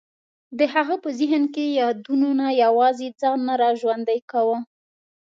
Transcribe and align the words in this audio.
د 0.57 0.59
هغه 0.73 0.95
په 1.03 1.09
ذهن 1.19 1.43
کې 1.53 1.65
یادونو 1.79 2.29
نه 2.41 2.47
یوازې 2.63 3.07
ځان 3.21 3.39
نه 3.47 3.55
را 3.61 3.69
ژوندی 3.81 4.19
کاوه. 4.31 4.57